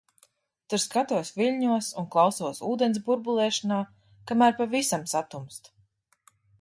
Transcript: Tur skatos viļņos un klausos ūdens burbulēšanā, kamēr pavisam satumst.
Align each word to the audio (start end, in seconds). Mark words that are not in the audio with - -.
Tur 0.73 0.79
skatos 0.83 1.29
viļņos 1.41 1.89
un 2.03 2.07
klausos 2.15 2.61
ūdens 2.69 3.01
burbulēšanā, 3.11 3.77
kamēr 4.33 4.57
pavisam 4.63 5.05
satumst. 5.13 5.71